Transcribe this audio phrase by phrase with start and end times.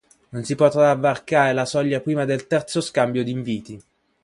[0.29, 3.79] Non si potrà varcare la soglia prima del terzo scambio di inviti.